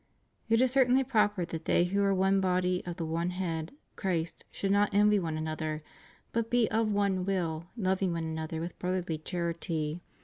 It 0.49 0.61
is 0.61 0.71
certainly 0.71 1.03
proper 1.03 1.45
that 1.45 1.65
they 1.65 1.83
who 1.85 2.01
are 2.01 2.11
one 2.11 2.41
body 2.41 2.81
of 2.87 2.95
the 2.95 3.05
one 3.05 3.29
head 3.29 3.71
Christ 3.95 4.45
should 4.49 4.71
not 4.71 4.91
envy 4.91 5.19
one 5.19 5.37
another, 5.37 5.83
but 6.33 6.49
be 6.49 6.67
of 6.71 6.91
one 6.91 7.23
will, 7.23 7.67
loving 7.77 8.11
one 8.11 8.23
another 8.23 8.59
with 8.61 8.79
brotherly 8.79 9.19
charity. 9.19 10.01